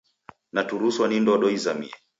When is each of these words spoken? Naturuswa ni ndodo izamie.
Naturuswa 0.53 1.05
ni 1.07 1.17
ndodo 1.23 1.47
izamie. 1.57 1.93